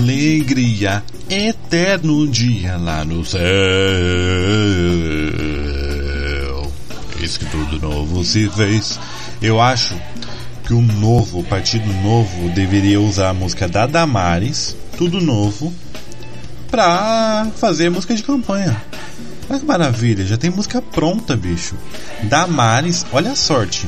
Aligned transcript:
alegria, 0.00 1.02
eterno 1.28 2.26
dia 2.26 2.76
lá 2.76 3.04
no 3.04 3.24
céu. 3.24 3.40
Eis 7.20 7.36
que 7.36 7.44
tudo 7.46 7.80
novo 7.80 8.24
se 8.24 8.48
fez. 8.48 8.98
Eu 9.42 9.60
acho 9.60 9.94
que 10.64 10.72
o 10.72 10.80
novo, 10.80 11.40
o 11.40 11.44
Partido 11.44 11.92
Novo, 12.02 12.50
deveria 12.50 13.00
usar 13.00 13.30
a 13.30 13.34
música 13.34 13.66
da 13.66 13.86
Damares, 13.86 14.76
Tudo 14.96 15.20
Novo, 15.20 15.72
pra 16.70 17.48
fazer 17.56 17.90
música 17.90 18.14
de 18.14 18.22
campanha. 18.22 18.80
Olha 19.50 19.58
que 19.58 19.66
maravilha, 19.66 20.24
já 20.24 20.36
tem 20.36 20.48
música 20.48 20.80
pronta, 20.80 21.36
bicho. 21.36 21.74
Damares, 22.22 23.04
olha 23.12 23.32
a 23.32 23.34
sorte. 23.34 23.84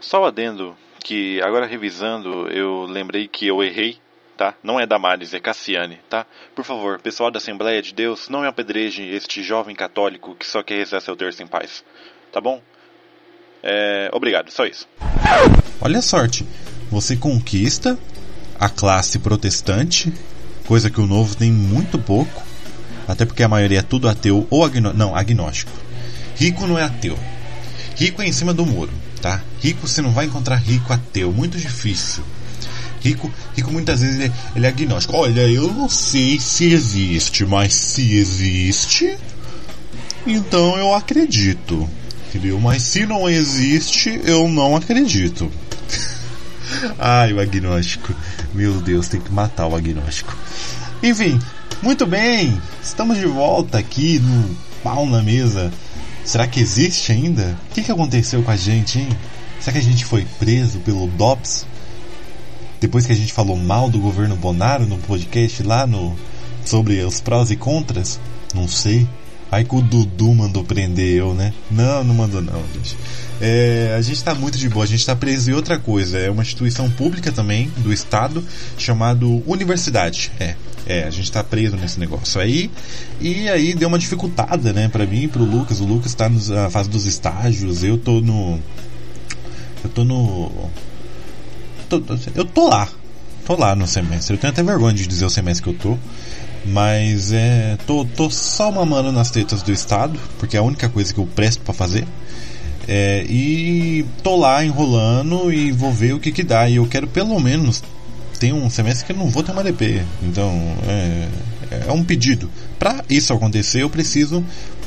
Só 0.00 0.22
o 0.22 0.24
adendo 0.24 0.74
que 1.04 1.42
agora 1.42 1.66
revisando 1.66 2.48
eu 2.48 2.86
lembrei 2.86 3.28
que 3.28 3.46
eu 3.46 3.62
errei, 3.62 3.98
tá? 4.38 4.54
Não 4.62 4.80
é 4.80 4.86
Damares, 4.86 5.34
é 5.34 5.40
Cassiane, 5.40 5.98
tá? 6.08 6.24
Por 6.54 6.64
favor, 6.64 6.98
pessoal 7.02 7.30
da 7.30 7.36
Assembleia 7.36 7.82
de 7.82 7.92
Deus, 7.92 8.30
não 8.30 8.40
me 8.40 8.46
apedreje 8.46 9.02
este 9.02 9.42
jovem 9.42 9.76
católico 9.76 10.34
que 10.34 10.46
só 10.46 10.62
quer 10.62 10.78
rezar 10.78 11.02
seu 11.02 11.14
terço 11.14 11.42
em 11.42 11.46
paz, 11.46 11.84
tá 12.32 12.40
bom? 12.40 12.62
É, 13.62 14.08
obrigado, 14.10 14.50
só 14.50 14.64
isso. 14.64 14.88
Olha 15.82 15.98
a 15.98 16.02
sorte, 16.02 16.46
você 16.90 17.14
conquista 17.14 17.98
a 18.58 18.70
classe 18.70 19.18
protestante, 19.18 20.10
coisa 20.66 20.88
que 20.88 20.98
o 20.98 21.06
novo 21.06 21.36
tem 21.36 21.52
muito 21.52 21.98
pouco, 21.98 22.49
até 23.12 23.24
porque 23.24 23.42
a 23.42 23.48
maioria 23.48 23.80
é 23.80 23.82
tudo 23.82 24.08
ateu 24.08 24.46
ou 24.50 24.64
agnóstico. 24.64 24.98
Não, 24.98 25.14
agnóstico. 25.14 25.72
Rico 26.36 26.66
não 26.66 26.78
é 26.78 26.84
ateu. 26.84 27.18
Rico 27.96 28.22
é 28.22 28.26
em 28.26 28.32
cima 28.32 28.54
do 28.54 28.64
muro, 28.64 28.90
tá? 29.20 29.42
Rico 29.60 29.86
você 29.86 30.00
não 30.00 30.12
vai 30.12 30.26
encontrar 30.26 30.56
rico 30.56 30.92
ateu, 30.92 31.30
muito 31.32 31.58
difícil. 31.58 32.22
Rico, 33.00 33.32
rico 33.56 33.70
muitas 33.70 34.00
vezes 34.00 34.16
ele 34.16 34.26
é, 34.26 34.32
ele 34.56 34.66
é 34.66 34.68
agnóstico. 34.68 35.16
Olha, 35.16 35.40
eu 35.40 35.72
não 35.72 35.88
sei 35.88 36.38
se 36.38 36.72
existe, 36.72 37.44
mas 37.44 37.74
se 37.74 38.14
existe, 38.16 39.16
então 40.26 40.78
eu 40.78 40.94
acredito. 40.94 41.88
Entendeu? 42.28 42.60
Mas 42.60 42.82
se 42.82 43.04
não 43.06 43.28
existe, 43.28 44.20
eu 44.24 44.48
não 44.48 44.76
acredito. 44.76 45.50
Ai, 46.98 47.32
o 47.32 47.40
agnóstico. 47.40 48.14
Meu 48.54 48.74
Deus, 48.80 49.08
tem 49.08 49.20
que 49.20 49.32
matar 49.32 49.66
o 49.66 49.74
agnóstico. 49.74 50.36
Enfim, 51.02 51.40
muito 51.82 52.06
bem, 52.06 52.60
estamos 52.82 53.16
de 53.16 53.26
volta 53.26 53.78
aqui 53.78 54.18
no 54.18 54.56
pau 54.82 55.06
na 55.06 55.22
mesa. 55.22 55.72
Será 56.24 56.46
que 56.46 56.60
existe 56.60 57.10
ainda? 57.10 57.56
O 57.70 57.74
que, 57.74 57.82
que 57.82 57.90
aconteceu 57.90 58.42
com 58.42 58.50
a 58.50 58.56
gente, 58.56 58.98
hein? 58.98 59.08
Será 59.58 59.72
que 59.72 59.78
a 59.78 59.82
gente 59.82 60.04
foi 60.04 60.26
preso 60.38 60.78
pelo 60.80 61.06
DOPS? 61.06 61.66
Depois 62.80 63.06
que 63.06 63.12
a 63.12 63.16
gente 63.16 63.32
falou 63.32 63.56
mal 63.56 63.88
do 63.88 63.98
governo 63.98 64.36
Bonaro 64.36 64.86
no 64.86 64.98
podcast 64.98 65.62
lá 65.62 65.86
no 65.86 66.16
sobre 66.64 67.02
os 67.02 67.20
prós 67.20 67.50
e 67.50 67.56
contras? 67.56 68.20
Não 68.54 68.68
sei. 68.68 69.08
Aí 69.50 69.64
que 69.64 69.74
o 69.74 69.82
Dudu 69.82 70.32
mandou 70.32 70.62
prender 70.62 71.16
eu, 71.16 71.34
né? 71.34 71.52
Não, 71.70 72.04
não 72.04 72.14
mandou 72.14 72.40
não, 72.40 72.62
gente. 72.74 72.96
É, 73.40 73.94
a 73.98 74.00
gente 74.00 74.22
tá 74.22 74.34
muito 74.34 74.56
de 74.56 74.68
boa, 74.68 74.84
a 74.84 74.88
gente 74.88 75.04
tá 75.04 75.16
preso 75.16 75.50
em 75.50 75.54
outra 75.54 75.78
coisa. 75.78 76.18
É 76.18 76.30
uma 76.30 76.42
instituição 76.42 76.88
pública 76.90 77.32
também, 77.32 77.68
do 77.78 77.92
Estado, 77.92 78.44
chamado 78.78 79.42
Universidade. 79.46 80.30
É, 80.38 80.54
é, 80.86 81.04
a 81.04 81.10
gente 81.10 81.32
tá 81.32 81.42
preso 81.42 81.76
nesse 81.76 81.98
negócio 81.98 82.40
aí. 82.40 82.70
E 83.20 83.48
aí 83.48 83.74
deu 83.74 83.88
uma 83.88 83.98
dificultada, 83.98 84.72
né, 84.72 84.88
pra 84.88 85.04
mim 85.04 85.22
e 85.22 85.28
pro 85.28 85.42
Lucas. 85.42 85.80
O 85.80 85.84
Lucas 85.84 86.14
tá 86.14 86.28
na 86.28 86.70
fase 86.70 86.88
dos 86.88 87.06
estágios, 87.06 87.82
eu 87.82 87.98
tô 87.98 88.20
no. 88.20 88.60
Eu 89.82 89.90
tô 89.90 90.04
no. 90.04 90.70
Tô, 91.88 92.00
eu 92.36 92.44
tô 92.44 92.68
lá. 92.68 92.88
Tô 93.46 93.56
lá 93.56 93.74
no 93.74 93.86
semestre. 93.86 94.34
Eu 94.34 94.38
tenho 94.38 94.52
até 94.52 94.62
vergonha 94.62 94.94
de 94.94 95.06
dizer 95.08 95.24
o 95.24 95.30
semestre 95.30 95.64
que 95.64 95.70
eu 95.70 95.74
tô. 95.74 95.98
Mas 96.64 97.32
é. 97.32 97.76
Tô, 97.86 98.04
tô 98.04 98.30
só 98.30 98.70
mamando 98.70 99.10
nas 99.12 99.30
tetas 99.30 99.62
do 99.62 99.72
Estado, 99.72 100.18
porque 100.38 100.56
é 100.56 100.60
a 100.60 100.62
única 100.62 100.88
coisa 100.88 101.12
que 101.12 101.20
eu 101.20 101.26
presto 101.26 101.62
para 101.62 101.74
fazer. 101.74 102.06
É, 102.88 103.24
e 103.28 104.04
tô 104.22 104.36
lá 104.36 104.64
enrolando 104.64 105.52
e 105.52 105.70
vou 105.70 105.92
ver 105.92 106.14
o 106.14 106.20
que 106.20 106.32
que 106.32 106.42
dá. 106.42 106.68
E 106.68 106.76
eu 106.76 106.86
quero 106.86 107.06
pelo 107.06 107.38
menos. 107.40 107.82
Tem 108.38 108.54
um 108.54 108.70
semestre 108.70 109.04
que 109.04 109.12
eu 109.12 109.16
não 109.16 109.28
vou 109.28 109.42
ter 109.42 109.52
uma 109.52 109.62
DP. 109.62 110.02
Então 110.22 110.50
é, 110.88 111.28
é 111.88 111.92
um 111.92 112.02
pedido. 112.02 112.50
Para 112.78 113.04
isso 113.08 113.32
acontecer, 113.32 113.82
eu 113.82 113.90
preciso 113.90 114.44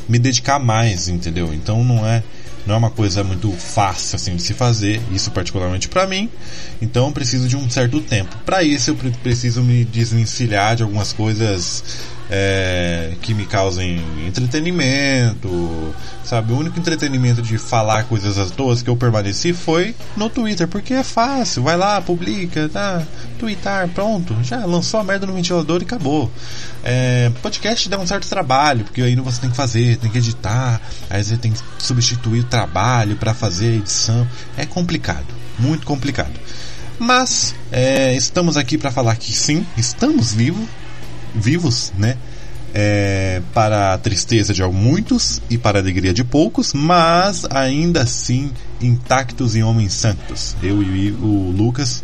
me 0.09 0.19
dedicar 0.19 0.59
mais, 0.59 1.07
entendeu? 1.07 1.53
Então 1.53 1.83
não 1.83 2.05
é 2.05 2.23
não 2.65 2.75
é 2.75 2.77
uma 2.77 2.89
coisa 2.89 3.23
muito 3.23 3.51
fácil 3.51 4.15
assim 4.15 4.35
de 4.35 4.41
se 4.41 4.53
fazer, 4.53 5.01
isso 5.11 5.31
particularmente 5.31 5.87
para 5.87 6.07
mim. 6.07 6.29
Então 6.81 7.07
eu 7.07 7.11
preciso 7.11 7.47
de 7.47 7.55
um 7.55 7.69
certo 7.69 7.99
tempo. 8.01 8.35
Para 8.45 8.63
isso 8.63 8.91
eu 8.91 8.95
preciso 9.21 9.61
me 9.61 9.83
desvencilhar 9.83 10.75
de 10.75 10.83
algumas 10.83 11.11
coisas 11.13 11.83
é, 12.35 13.11
que 13.21 13.31
me 13.31 13.45
causem 13.45 14.01
entretenimento, 14.25 15.93
sabe? 16.23 16.51
O 16.51 16.57
único 16.57 16.79
entretenimento 16.79 17.43
de 17.43 17.59
falar 17.59 18.05
coisas 18.05 18.39
às 18.39 18.49
toas 18.49 18.81
que 18.81 18.89
eu 18.89 18.97
permaneci 18.97 19.53
foi 19.53 19.95
no 20.17 20.31
Twitter, 20.31 20.67
porque 20.67 20.95
é 20.95 21.03
fácil, 21.03 21.61
vai 21.61 21.77
lá, 21.77 22.01
publica, 22.01 22.67
tá? 22.69 23.03
Twitter, 23.37 23.87
pronto, 23.93 24.35
já 24.41 24.65
lançou 24.65 24.99
a 24.99 25.03
merda 25.03 25.27
no 25.27 25.33
ventilador 25.33 25.81
e 25.81 25.83
acabou. 25.83 26.31
É, 26.83 27.31
podcast 27.43 27.87
dá 27.87 27.99
um 27.99 28.07
certo 28.07 28.27
trabalho, 28.27 28.83
porque 28.83 29.03
ainda 29.03 29.21
você 29.21 29.39
tem 29.39 29.51
que 29.51 29.55
fazer, 29.55 29.97
tem 29.97 30.09
que 30.09 30.17
editar, 30.17 30.81
aí 31.11 31.23
você 31.23 31.37
tem 31.37 31.51
que 31.51 31.59
substituir 31.77 32.39
o 32.39 32.45
trabalho 32.45 33.15
para 33.15 33.35
fazer 33.35 33.73
a 33.73 33.75
edição. 33.75 34.27
É 34.57 34.65
complicado, 34.65 35.27
muito 35.59 35.85
complicado. 35.85 36.33
Mas 36.97 37.53
é, 37.71 38.15
estamos 38.15 38.57
aqui 38.57 38.75
para 38.75 38.89
falar 38.89 39.15
que 39.17 39.33
sim, 39.33 39.63
estamos 39.77 40.33
vivos, 40.33 40.67
vivos, 41.33 41.91
né? 41.97 42.17
É, 42.75 43.39
para 43.53 43.93
a 43.93 43.97
tristeza 43.99 44.51
de 44.51 44.63
muitos 44.63 45.39
e 45.47 45.59
para 45.59 45.77
a 45.77 45.81
alegria 45.81 46.11
de 46.11 46.23
poucos, 46.23 46.73
mas 46.73 47.45
ainda 47.51 48.01
assim 48.01 48.51
intactos 48.81 49.55
e 49.55 49.61
homens 49.61 49.93
santos. 49.93 50.55
Eu 50.61 50.81
e 50.81 51.11
o 51.11 51.53
Lucas 51.55 52.03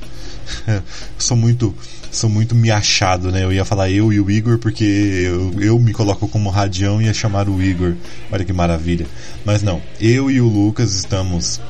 sou 1.17 1.35
muito 1.35 1.75
sou 2.11 2.29
muito 2.29 2.55
me 2.55 2.71
achado, 2.71 3.31
né? 3.31 3.43
Eu 3.43 3.51
ia 3.51 3.65
falar 3.65 3.89
eu 3.89 4.11
e 4.11 4.19
o 4.19 4.29
Igor 4.29 4.57
porque 4.57 4.83
eu, 4.83 5.53
eu 5.59 5.79
me 5.79 5.91
coloco 5.91 6.27
como 6.27 6.49
radião 6.49 7.01
e 7.01 7.05
ia 7.05 7.13
chamar 7.13 7.47
o 7.49 7.61
Igor. 7.61 7.95
Olha 8.31 8.45
que 8.45 8.53
maravilha. 8.53 9.07
Mas 9.45 9.61
não, 9.61 9.81
eu 9.99 10.29
e 10.29 10.41
o 10.41 10.47
Lucas 10.47 10.93
estamos 10.93 11.61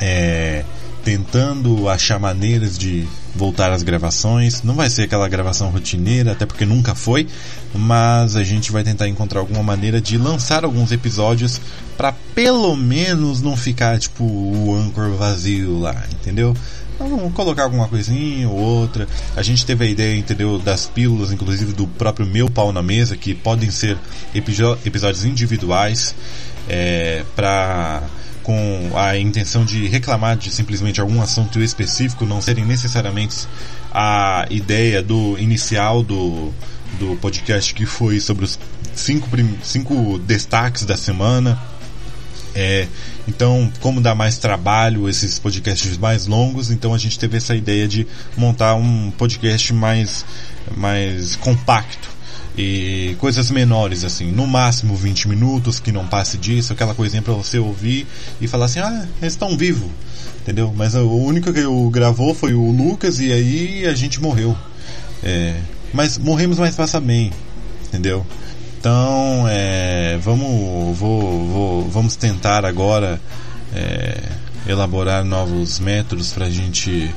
é, 0.00 0.64
tentando 1.04 1.88
achar 1.88 2.18
maneiras 2.18 2.78
de 2.78 3.06
voltar 3.34 3.70
às 3.72 3.82
gravações. 3.82 4.62
Não 4.62 4.74
vai 4.74 4.90
ser 4.90 5.02
aquela 5.02 5.28
gravação 5.28 5.70
rotineira, 5.70 6.32
até 6.32 6.46
porque 6.46 6.64
nunca 6.64 6.94
foi, 6.94 7.26
mas 7.74 8.36
a 8.36 8.44
gente 8.44 8.72
vai 8.72 8.82
tentar 8.82 9.08
encontrar 9.08 9.40
alguma 9.40 9.62
maneira 9.62 10.00
de 10.00 10.18
lançar 10.18 10.64
alguns 10.64 10.92
episódios 10.92 11.60
para 11.96 12.12
pelo 12.34 12.76
menos 12.76 13.40
não 13.40 13.56
ficar 13.56 13.98
tipo 13.98 14.24
o 14.24 14.74
Anchor 14.74 15.10
vazio 15.12 15.78
lá, 15.78 16.04
entendeu? 16.12 16.54
Vamos 16.98 17.32
colocar 17.32 17.62
alguma 17.62 17.86
coisinha 17.86 18.48
ou 18.48 18.56
outra. 18.56 19.06
A 19.36 19.42
gente 19.42 19.64
teve 19.64 19.84
a 19.84 19.88
ideia, 19.88 20.16
entendeu, 20.16 20.58
das 20.58 20.86
pílulas, 20.86 21.30
inclusive 21.30 21.72
do 21.72 21.86
próprio 21.86 22.26
meu 22.26 22.50
pau 22.50 22.72
na 22.72 22.82
mesa, 22.82 23.16
que 23.16 23.34
podem 23.34 23.70
ser 23.70 23.96
episódios 24.34 25.24
individuais 25.24 26.12
é, 26.68 27.24
para 27.36 28.02
com 28.48 28.96
a 28.96 29.18
intenção 29.18 29.62
de 29.62 29.86
reclamar 29.88 30.34
de 30.34 30.50
simplesmente 30.50 31.02
algum 31.02 31.20
assunto 31.20 31.60
específico, 31.60 32.24
não 32.24 32.40
serem 32.40 32.64
necessariamente 32.64 33.46
a 33.92 34.46
ideia 34.48 35.02
do 35.02 35.38
inicial 35.38 36.02
do, 36.02 36.50
do 36.98 37.14
podcast 37.16 37.74
que 37.74 37.84
foi 37.84 38.20
sobre 38.20 38.46
os 38.46 38.58
cinco, 38.94 39.28
cinco 39.62 40.18
destaques 40.20 40.86
da 40.86 40.96
semana. 40.96 41.60
É, 42.54 42.88
então, 43.28 43.70
como 43.80 44.00
dá 44.00 44.14
mais 44.14 44.38
trabalho 44.38 45.10
esses 45.10 45.38
podcasts 45.38 45.98
mais 45.98 46.26
longos, 46.26 46.70
então 46.70 46.94
a 46.94 46.98
gente 46.98 47.18
teve 47.18 47.36
essa 47.36 47.54
ideia 47.54 47.86
de 47.86 48.06
montar 48.34 48.76
um 48.76 49.10
podcast 49.10 49.74
mais, 49.74 50.24
mais 50.74 51.36
compacto 51.36 52.17
e 52.58 53.14
coisas 53.20 53.52
menores 53.52 54.02
assim, 54.02 54.32
no 54.32 54.44
máximo 54.44 54.96
20 54.96 55.28
minutos, 55.28 55.78
que 55.78 55.92
não 55.92 56.04
passe 56.08 56.36
disso, 56.36 56.72
aquela 56.72 56.92
coisinha 56.92 57.22
para 57.22 57.32
você 57.32 57.56
ouvir 57.56 58.04
e 58.40 58.48
falar 58.48 58.64
assim: 58.64 58.80
"Ah, 58.80 59.06
eles 59.22 59.34
estão 59.34 59.56
vivos". 59.56 59.88
Entendeu? 60.40 60.74
Mas 60.76 60.94
o 60.94 61.08
único 61.08 61.52
que 61.52 61.60
eu 61.60 61.88
gravou 61.88 62.34
foi 62.34 62.54
o 62.54 62.70
Lucas 62.72 63.20
e 63.20 63.32
aí 63.32 63.86
a 63.86 63.94
gente 63.94 64.20
morreu. 64.20 64.56
É, 65.22 65.54
mas 65.92 66.18
morremos 66.18 66.58
mais 66.58 66.74
passa 66.74 67.00
bem, 67.00 67.32
entendeu? 67.86 68.26
Então, 68.80 69.44
é, 69.48 70.18
vamos, 70.20 70.96
vou, 70.98 71.46
vou, 71.46 71.88
vamos 71.90 72.16
tentar 72.16 72.64
agora 72.64 73.20
é, 73.74 74.20
elaborar 74.66 75.24
novos 75.24 75.78
métodos 75.78 76.32
para 76.32 76.46
a 76.46 76.50
gente 76.50 77.14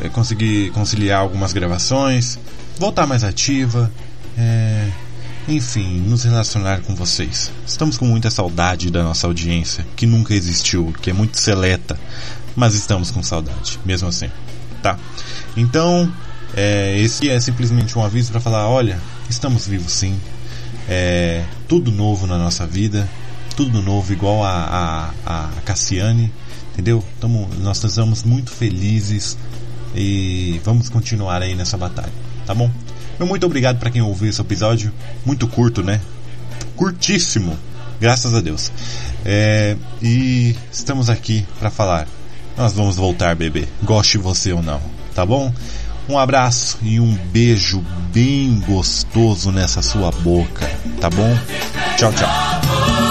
é, 0.00 0.08
conseguir 0.08 0.70
conciliar 0.70 1.20
algumas 1.20 1.52
gravações, 1.52 2.38
voltar 2.78 3.06
mais 3.06 3.24
ativa, 3.24 3.90
é, 4.38 4.88
enfim, 5.48 6.00
nos 6.00 6.24
relacionar 6.24 6.80
com 6.82 6.94
vocês. 6.94 7.50
Estamos 7.66 7.96
com 7.96 8.06
muita 8.06 8.30
saudade 8.30 8.90
da 8.90 9.02
nossa 9.02 9.26
audiência, 9.26 9.86
que 9.96 10.06
nunca 10.06 10.34
existiu, 10.34 10.94
que 11.00 11.10
é 11.10 11.12
muito 11.12 11.40
seleta, 11.40 11.98
mas 12.54 12.74
estamos 12.74 13.10
com 13.10 13.22
saudade, 13.22 13.78
mesmo 13.84 14.08
assim, 14.08 14.30
tá? 14.82 14.98
Então, 15.56 16.10
É, 16.54 16.98
esse 17.00 17.30
é 17.30 17.40
simplesmente 17.40 17.98
um 17.98 18.04
aviso 18.04 18.30
para 18.30 18.38
falar: 18.38 18.68
olha, 18.68 18.98
estamos 19.26 19.66
vivos 19.66 19.90
sim. 19.90 20.20
É, 20.86 21.44
tudo 21.66 21.90
novo 21.90 22.26
na 22.26 22.36
nossa 22.36 22.66
vida, 22.66 23.08
tudo 23.56 23.80
novo, 23.80 24.12
igual 24.12 24.44
a, 24.44 25.10
a, 25.24 25.44
a 25.46 25.60
Cassiane, 25.64 26.30
entendeu? 26.74 27.02
Tamo, 27.18 27.48
nós 27.60 27.82
estamos 27.82 28.22
muito 28.22 28.50
felizes 28.50 29.38
e 29.94 30.60
vamos 30.62 30.90
continuar 30.90 31.40
aí 31.40 31.54
nessa 31.54 31.78
batalha, 31.78 32.12
tá 32.44 32.54
bom? 32.54 32.70
Meu 33.22 33.28
muito 33.28 33.46
obrigado 33.46 33.78
para 33.78 33.88
quem 33.88 34.02
ouviu 34.02 34.28
esse 34.28 34.40
episódio, 34.40 34.92
muito 35.24 35.46
curto, 35.46 35.80
né? 35.80 36.00
Curtíssimo, 36.74 37.56
graças 38.00 38.34
a 38.34 38.40
Deus. 38.40 38.72
É, 39.24 39.76
e 40.02 40.56
estamos 40.72 41.08
aqui 41.08 41.46
para 41.60 41.70
falar. 41.70 42.08
Nós 42.56 42.72
vamos 42.72 42.96
voltar, 42.96 43.36
bebê, 43.36 43.68
goste 43.84 44.18
você 44.18 44.52
ou 44.52 44.60
não, 44.60 44.80
tá 45.14 45.24
bom? 45.24 45.54
Um 46.08 46.18
abraço 46.18 46.78
e 46.82 46.98
um 46.98 47.14
beijo 47.32 47.84
bem 48.12 48.60
gostoso 48.66 49.52
nessa 49.52 49.82
sua 49.82 50.10
boca, 50.10 50.68
tá 51.00 51.08
bom? 51.08 51.38
Tchau, 51.96 52.12
tchau. 52.12 53.01